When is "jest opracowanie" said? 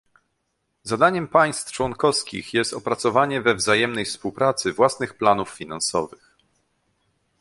2.53-3.41